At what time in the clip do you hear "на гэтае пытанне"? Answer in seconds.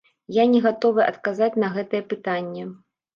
1.65-2.65